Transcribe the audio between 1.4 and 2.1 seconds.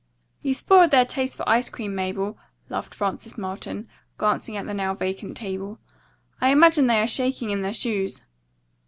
ice cream,